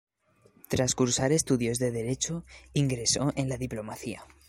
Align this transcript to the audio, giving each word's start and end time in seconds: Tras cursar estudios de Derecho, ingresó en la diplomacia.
Tras 0.67 0.95
cursar 0.95 1.31
estudios 1.31 1.77
de 1.77 1.91
Derecho, 1.91 2.43
ingresó 2.73 3.33
en 3.35 3.49
la 3.49 3.57
diplomacia. 3.57 4.25